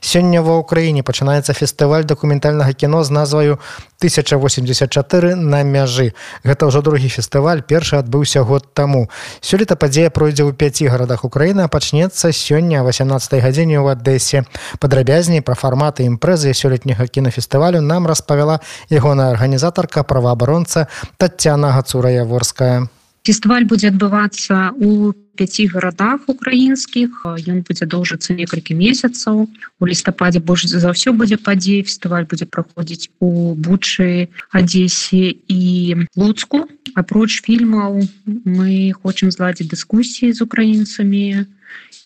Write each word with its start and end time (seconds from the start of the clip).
Сёння 0.00 0.42
ва 0.42 0.58
ўкраіне 0.60 1.02
пачынаецца 1.02 1.52
фестываль 1.52 2.04
дакументальнага 2.04 2.72
кіно 2.72 3.04
з 3.04 3.10
назваю 3.10 3.58
1084 4.00 5.34
на 5.34 5.62
мяжы. 5.62 6.12
Гэта 6.44 6.66
ўжо 6.66 6.82
другі 6.82 7.08
фестываль 7.08 7.62
першы 7.62 7.96
адбыўся 7.96 8.42
год 8.42 8.74
таму. 8.74 9.08
Сёлета 9.40 9.76
падзея 9.76 10.10
пройдзе 10.10 10.44
ў 10.44 10.52
пяці 10.52 10.88
гарадах 10.88 11.24
Украіны, 11.24 11.68
пачнецца 11.68 12.32
сёння 12.32 12.82
18 12.82 13.40
гадзіне 13.40 13.80
ў 13.80 13.96
Адэсе. 13.96 14.44
Падрабязней 14.80 15.40
пра 15.40 15.54
фарматы 15.54 16.04
імпрэзы 16.04 16.52
сёлетняга 16.52 17.06
кінафестывалю 17.06 17.80
нам 17.80 18.06
распавяла 18.06 18.60
ягоная 18.90 19.30
арганізатарка 19.32 20.02
праваабаронца 20.02 20.88
Тацяна 21.16 21.72
Гацура-Яворская. 21.76 22.95
Фестываль 23.26 23.64
будзе 23.66 23.90
адбывацца 23.90 24.70
у 24.78 25.10
пяці 25.34 25.66
гарадах 25.72 26.28
украінскіх. 26.30 27.26
Ён 27.26 27.66
будзе 27.66 27.88
доўжыцца 27.90 28.38
некалькі 28.38 28.78
месяцаў. 28.78 29.50
У 29.82 29.88
лістападзе 29.90 30.38
больш 30.38 30.70
за 30.70 30.94
ўсё 30.94 31.10
будзе 31.10 31.34
падзей. 31.34 31.82
Фестываль 31.82 32.30
будзе 32.30 32.46
праходзіць 32.46 33.10
у 33.18 33.58
бучы, 33.58 34.30
адзесе 34.54 35.34
і 35.50 36.06
луцку. 36.14 36.70
Апроч 36.94 37.42
фільмаў 37.42 38.06
мы 38.46 38.94
хочам 38.94 39.34
зладзіць 39.34 39.74
дыскусіі 39.74 40.30
з 40.30 40.46
украінцамі 40.46 41.50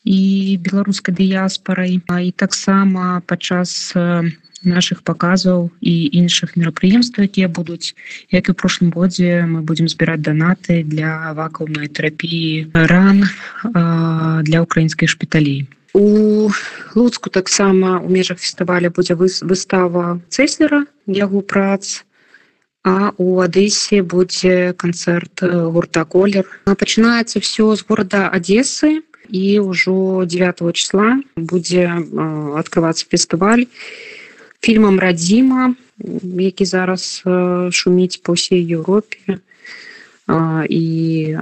і 0.09 0.21
беларускай 0.65 1.13
дыяспорай. 1.21 2.01
І 2.01 2.33
таксама 2.33 3.21
падчас 3.29 3.93
наших 4.63 5.03
показаў 5.03 5.71
і 5.81 5.95
іншых 6.13 6.57
мерапрыемстваў 6.57 7.25
якія 7.25 7.49
будуць. 7.49 7.95
Як 8.31 8.49
і 8.49 8.57
прошлым 8.57 8.93
годзе 8.93 9.47
мы 9.49 9.63
будем 9.63 9.89
збіраць 9.89 10.21
данаты 10.21 10.83
для 10.85 11.33
вакуумнай 11.33 11.89
тэрапіі 11.89 12.71
ран 12.75 13.25
для 14.45 14.63
украінскіх 14.63 15.09
шпіталей. 15.09 15.69
У 15.93 16.51
луцку 16.95 17.31
таксама 17.31 17.99
у 17.99 18.09
межах 18.09 18.39
фестываля 18.39 18.91
будзе 18.91 19.15
выстава 19.17 20.21
цеслера 20.29 20.87
яго 21.07 21.41
прац 21.41 22.05
а 22.85 23.13
у 23.19 23.41
адэсе 23.41 24.03
будзе 24.03 24.73
канцэрт 24.73 25.43
гурта 25.43 26.05
колер 26.05 26.47
пачынаецца 26.65 27.41
все 27.41 27.75
з 27.77 27.85
города 27.89 28.31
адесы 28.31 29.03
і 29.31 29.59
ўжо 29.67 30.25
9 30.25 30.63
числа 30.75 31.19
будзе 31.37 31.91
открывацца 32.55 33.07
фестываль. 33.11 33.67
і 33.67 34.20
фільмам 34.61 35.01
радзіма 35.01 35.75
які 36.39 36.65
зараз 36.65 37.23
шуміць 37.71 38.21
па 38.25 38.33
ўсей 38.33 38.65
Еўропе 38.65 39.41
і 40.71 40.83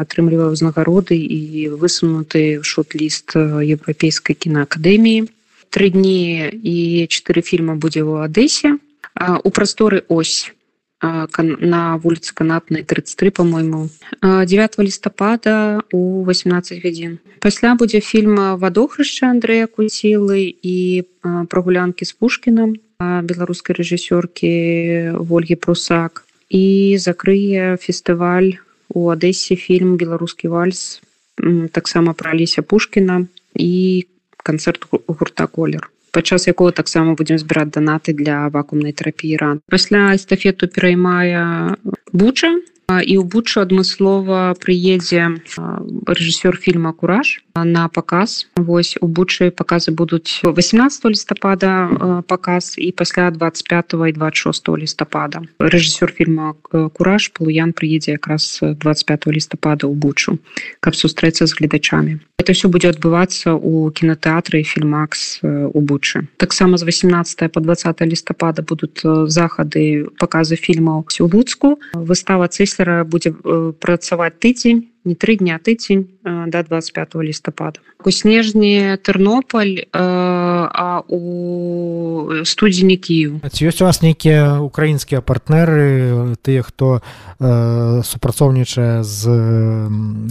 атрымлівае 0.01 0.51
ўзнагароды 0.57 1.15
і 1.15 1.69
высунуты 1.77 2.65
шот-ліст 2.65 3.37
еўрапейскай 3.37 4.35
кінаакадэміі. 4.35 5.29
Тры 5.69 5.93
дні 5.93 6.49
і 6.65 7.05
чатыры 7.13 7.45
фільма 7.45 7.77
будзе 7.77 8.01
ў 8.01 8.25
адэсе 8.25 8.81
у 9.45 9.51
прасторы 9.53 10.03
ось 10.09 10.51
на 11.03 11.83
вуліцы 12.03 12.35
канатнай 12.35 12.83
33 12.83 13.31
по-мойму 13.31 13.93
9 14.23 14.79
лістапада 14.81 15.85
у 15.93 16.25
18 16.25 16.83
гадзін 16.83 17.21
пасля 17.39 17.77
будзе 17.79 18.01
фільма 18.01 18.57
вадохрышча 18.57 19.31
Андрэя 19.31 19.69
куцілы 19.71 20.51
і 20.51 21.05
прогулянкі 21.23 22.03
з 22.09 22.13
пушкіным 22.19 22.81
беларускай 23.01 23.79
рэжысёркі 23.79 24.53
ольгі 25.23 25.57
прусак. 25.57 26.25
І 26.49 26.97
закрые 26.97 27.77
фестываль 27.77 28.57
у 28.89 29.11
адэсе 29.13 29.55
фільм 29.57 29.97
беларускі 30.01 30.49
вальс 30.49 31.01
таксама 31.73 32.15
пра 32.15 32.33
алеся 32.33 32.63
пушкіна 32.63 33.27
і 33.55 34.07
канцэрт 34.43 34.89
гурта 34.91 35.47
колер 35.47 35.91
падчас 36.11 36.49
якого 36.49 36.73
таксама 36.73 37.15
будзем 37.15 37.39
збіраць 37.39 37.71
данаты 37.75 38.17
для 38.17 38.49
вакуумнай 38.49 38.97
тэрапіі 38.97 39.37
ран 39.37 39.61
пасля 39.69 40.15
эстафету 40.17 40.67
пераймае 40.67 41.77
буча 42.13 42.51
і 42.89 43.15
ў 43.21 43.25
бучу 43.29 43.61
адмыслова 43.61 44.57
прыедзе 44.57 45.45
рэжысёр 46.09 46.57
фільма 46.57 46.97
кураж 46.97 47.45
на 47.53 47.89
показ. 47.93 48.49
Восьось 48.57 48.97
у 49.05 49.09
бучы 49.09 49.51
показы 49.53 49.93
будуць 49.93 50.41
18 50.41 51.05
лістапада 51.05 52.25
показ 52.25 52.81
і 52.81 52.93
пасля 52.93 53.31
25 53.31 53.95
і 54.09 54.13
26 54.13 54.69
лістапада 54.81 55.45
рэжысёр 55.61 56.09
фільма 56.13 56.55
кураж 56.73 57.29
полуян 57.29 57.77
прыедзе 57.77 58.17
якраз 58.17 58.61
25 58.63 59.29
лістапада 59.37 59.85
ў 59.85 59.93
бучу 59.93 60.41
каб 60.81 60.97
сустрэцца 60.97 61.45
з 61.45 61.53
гледачамі 61.61 62.25
это 62.39 62.53
все 62.53 62.69
будзе 62.69 62.89
адбывацца 62.89 63.53
у 63.53 63.91
кінотэатры 63.91 64.63
фільмакс 64.63 65.41
у 65.43 65.81
бучы 65.81 66.27
таксама 66.39 66.79
з 66.79 66.89
18 66.89 67.53
по 67.53 67.61
20 67.61 68.01
лістапада 68.01 68.63
будуць 68.63 69.05
захады 69.29 70.09
показы 70.19 70.57
фільмаў 70.57 71.05
у 71.05 71.27
луцку. 71.29 71.79
Выстава 71.93 72.49
цесля 72.49 72.79
сестра 72.79 73.05
будзе 73.05 73.33
працаваць 73.81 74.39
тыдзень 74.39 74.87
не 75.05 75.15
тры 75.15 75.37
дня 75.37 75.59
тыдзень 75.59 76.09
до 76.25 76.63
25 76.63 77.15
лістапада 77.17 77.81
у 78.05 78.11
снежні 78.11 78.97
тернополь 79.03 79.87
а 79.93 81.03
у 81.09 82.45
студзені 82.45 82.97
кію 82.97 83.41
ёсць 83.43 83.83
у 83.83 83.85
вас 83.85 84.03
нейкія 84.03 84.61
украінскія 84.61 85.21
партнеры 85.21 86.37
тыя 86.43 86.63
хто 86.63 87.01
супрацоўнічае 87.39 89.03
з 89.03 89.23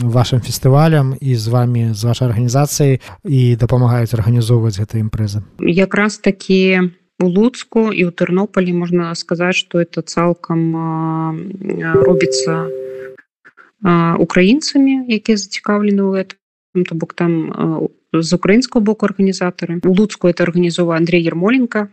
вашим 0.03 0.39
фестывалем 0.39 1.15
і 1.21 1.35
з 1.35 1.47
вами 1.47 1.93
з 1.93 2.03
вашай 2.03 2.27
арганізацыяй 2.27 2.99
і 3.23 3.55
дапамагаюць 3.55 4.13
арганізоўваць 4.13 4.79
гэта 4.79 4.99
імпрэза 4.99 5.43
якраз 5.59 6.17
такі 6.17 6.91
у 7.19 7.27
луцку 7.27 7.89
і 7.89 8.05
ў 8.07 8.11
тэрнополі 8.13 8.73
можна 8.77 9.15
сказаць 9.15 9.57
что 9.57 9.81
это 9.81 10.01
цалкам 10.05 10.59
робіцца 11.81 12.69
украінцамі 13.83 15.05
якія 15.07 15.37
зацікаўлены 15.37 16.01
ў 16.01 16.13
этом. 16.25 16.37
То 16.85 16.93
бок 16.95 17.13
там 17.13 17.89
з 18.13 18.33
украінского 18.33 18.83
боку 18.83 19.05
арганізатары 19.05 19.81
у 19.83 19.93
луцку 19.93 20.27
это 20.27 20.43
арганізова 20.43 20.95
Андрей 20.95 21.25
ермоленко 21.27 21.87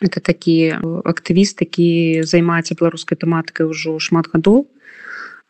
это 0.00 0.20
такі 0.20 0.76
актывіст 1.04 1.60
які 1.60 2.22
займаецца 2.24 2.76
беларускай 2.76 3.16
тэматыкай 3.16 3.68
ўжо 3.68 3.98
шмат 3.98 4.28
гадоў 4.32 4.68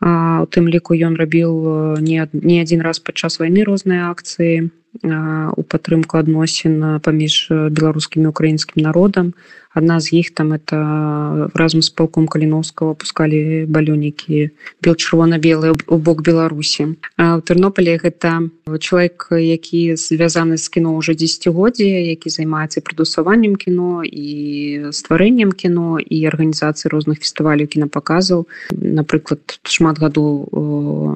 у 0.00 0.46
тым 0.50 0.68
ліку 0.68 0.94
ён 0.94 1.16
рабіў 1.16 1.98
не 2.00 2.26
не 2.32 2.60
адзін 2.62 2.82
раз 2.82 2.98
падчас 2.98 3.38
вайны 3.38 3.62
розныя 3.64 4.10
акцыі 4.10 4.70
у 5.02 5.62
падтрымку 5.62 6.18
адносін 6.18 7.00
паміж 7.04 7.46
беларускім 7.50 8.26
і 8.26 8.32
украінскім 8.34 8.82
народам. 8.82 9.32
Адна 9.70 10.00
з 10.00 10.18
іх 10.18 10.34
там 10.34 10.50
это 10.52 11.46
разам 11.54 11.82
з 11.82 11.90
палком 11.94 12.26
каліновского 12.26 12.98
пускалі 12.98 13.70
балёнікі 13.70 14.50
бел 14.82 14.94
чырвона-белы 14.98 15.78
у 15.86 15.96
бок 15.96 16.26
беларусі. 16.26 16.98
У 17.14 17.40
тэрнополі 17.46 17.94
гэта 18.02 18.50
чалавек 18.66 19.30
які 19.30 19.94
звязаны 19.94 20.58
з 20.58 20.66
кіно 20.68 20.98
уже 20.98 21.14
десятгоддзі 21.14 21.86
які 21.86 22.34
займаецца 22.34 22.82
прыдусаваннем 22.82 23.54
кіно 23.54 24.02
і 24.02 24.90
стварэннем 24.90 25.54
кіно 25.54 26.02
і 26.02 26.18
арганізацыі 26.26 26.90
розных 26.90 27.22
фестываляў 27.22 27.70
кінапаказаў. 27.70 28.50
Напрыклад 28.74 29.62
шмат 29.62 30.02
гадоў 30.02 31.14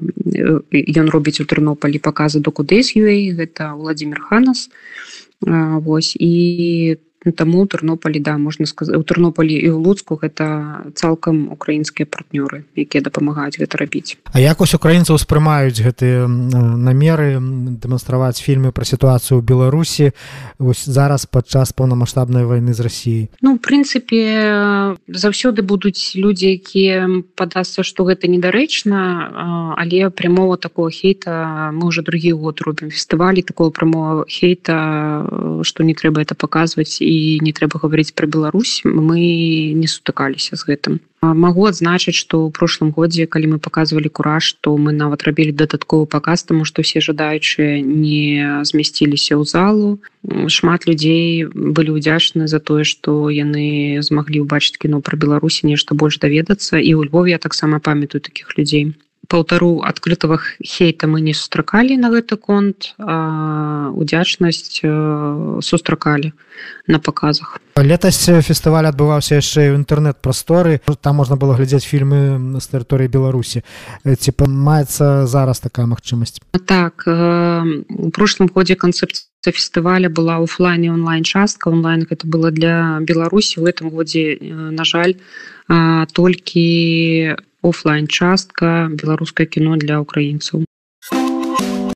ён 0.71 1.07
робіць 1.11 1.43
у 1.43 1.45
тэрнополі 1.45 1.99
показы 1.99 2.39
до 2.39 2.55
кудэс 2.55 2.95
юэй 2.95 3.35
гэта 3.35 3.64
это 3.65 3.75
владимир 3.75 4.21
ханас. 4.21 4.71
Вось 5.41 6.17
і 6.21 6.99
таму 7.33 7.63
у 7.63 7.67
тэрнополі 7.67 8.21
да 8.21 8.39
можна 8.39 8.67
сказаць 8.67 8.97
у 8.97 9.03
тэрнополі 9.03 9.55
і 9.55 9.69
ў 9.73 9.79
луцку 9.81 10.19
гэта 10.21 10.85
цалкам 10.95 11.49
украінскія 11.53 12.05
партнёры 12.05 12.69
якія 12.77 13.01
дапамагаюць 13.01 13.57
гэта 13.57 13.81
рабіць. 13.81 14.19
А 14.33 14.41
як 14.41 14.61
ось 14.61 14.75
украінцы 14.75 15.15
ўспрымаюць 15.15 15.81
гэтыя 15.81 16.29
намеры 16.29 17.41
дэманстраваць 17.81 18.43
фільмы 18.43 18.73
пра 18.73 18.85
сітуацыю 18.85 19.41
ў 19.41 19.43
беларусі 19.47 20.13
ось 20.59 20.85
зараз 20.85 21.27
падчас 21.27 21.73
поўнамасштабнай 21.73 22.45
войны 22.45 22.75
з 22.75 22.81
рассіі 22.81 23.23
Ну 23.41 23.57
в 23.57 23.61
прынцыпе 23.65 24.97
заўсёды 25.09 25.63
будуць 25.63 26.17
людзі 26.17 26.53
якія 26.59 27.09
падасца 27.35 27.83
што 27.87 28.05
гэта 28.05 28.29
недарэчна 28.29 29.77
але 29.79 30.11
прямого 30.11 30.57
такого 30.57 30.91
хейта 30.91 31.71
мы 31.73 31.87
уже 31.87 32.03
другі 32.03 32.33
год 32.33 32.61
робім 32.61 32.91
фестывалі 32.91 33.43
такого 33.43 33.71
прамого 33.71 34.27
хейта 34.29 34.75
што 35.63 35.85
не 35.85 35.95
трэба 35.95 36.23
это 36.23 36.35
паказваць. 36.35 37.01
І 37.01 37.14
і 37.15 37.41
не 37.47 37.53
трэба 37.57 37.81
гаварыць 37.83 38.15
пра 38.19 38.27
Беларусь 38.27 38.81
мы 38.85 39.21
не 39.81 39.89
сутыкаліся 39.91 40.59
з 40.61 40.71
гэтым. 40.71 40.95
Магу 41.25 41.65
адзначыць 41.71 42.17
што 42.19 42.41
ў 42.45 42.53
прошлым 42.57 42.91
годзе 42.97 43.25
калі 43.35 43.55
мы 43.55 43.59
показывалі 43.67 44.13
кураж 44.19 44.51
то 44.67 44.75
мы 44.77 44.93
нават 44.93 45.25
рабілі 45.29 45.57
дадатковы 45.57 46.09
паказ 46.15 46.45
таму 46.51 46.69
што 46.69 46.85
все 46.85 47.01
жадаючыя 47.05 47.81
не 47.81 48.65
змясціліся 48.69 49.39
ў 49.41 49.45
залу. 49.49 49.89
Шмат 50.59 50.85
людзей 50.91 51.49
былі 51.49 51.97
ўдзячны 51.97 52.51
за 52.51 52.61
тое 52.61 52.85
што 52.85 53.33
яны 53.33 54.03
змаглі 54.05 54.45
ўбачыць 54.45 54.77
кіно 54.77 55.01
пра 55.01 55.17
беларусі 55.17 55.71
нешта 55.71 55.97
больш 55.97 56.21
даведацца. 56.21 56.77
І 56.77 56.93
ў 56.93 57.09
Львове 57.09 57.37
я 57.37 57.41
таксама 57.41 57.81
памятаю 57.81 58.21
таких 58.21 58.53
людзей 58.59 58.93
паўтару 59.29 59.83
адкрытага 59.87 60.39
хейта 60.65 61.07
мы 61.07 61.21
не 61.21 61.35
сустракалі 61.35 61.97
на 61.97 62.11
гэты 62.15 62.37
конт 62.37 62.95
удзячнасць 62.99 64.81
сустракалі 65.61 66.33
на 66.87 66.99
паказах 66.99 67.59
летась 67.83 68.23
фестываль 68.47 68.87
адбываўся 68.87 69.43
яшчэ 69.43 69.75
ў 69.75 69.83
інтэрнэт-прасторы. 69.83 70.79
Там 71.03 71.19
можна 71.19 71.35
было 71.35 71.59
глядзець 71.59 71.83
фільмы 71.83 72.61
з 72.63 72.67
тэрыторыі 72.71 73.11
беларусі. 73.11 73.67
Ці 74.07 74.31
маецца 74.47 75.27
зараз 75.27 75.59
такая 75.59 75.87
магчымасць? 75.91 76.39
Так 76.67 77.03
у 77.09 78.11
прошлым 78.15 78.47
годзе 78.55 78.79
канцэпцыя 78.79 79.51
фестываля 79.51 80.07
была 80.09 80.39
офлайн 80.39 80.85
і 80.85 80.95
онлайн 80.95 81.25
частка. 81.25 81.71
Онлайн 81.71 82.07
это 82.11 82.27
было 82.31 82.51
для 82.55 83.01
беларусі. 83.03 83.61
В 83.61 83.67
этом 83.67 83.91
годзе 83.91 84.39
на 84.41 84.85
жаль 84.85 85.19
толькі 86.15 87.35
офлайн 87.71 88.07
частка 88.19 88.71
беларускае 89.01 89.47
кіно 89.57 89.73
для 89.85 89.97
украінцаў 90.05 90.65